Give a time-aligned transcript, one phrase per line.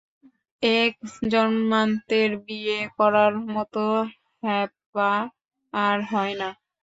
[0.63, 0.93] এক
[1.31, 3.83] জন্মান্তরে বিয়ে করার মতো
[4.43, 5.11] হ্যাপা
[5.73, 6.49] আর হয় না।